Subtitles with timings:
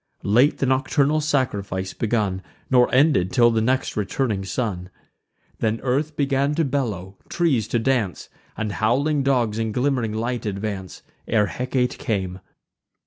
[0.23, 4.89] Late the nocturnal sacrifice begun, Nor ended till the next returning sun.
[5.59, 8.27] Then earth began to bellow, trees to dance,
[8.57, 12.39] And howling dogs in glimm'ring light advance, Ere Hecate came.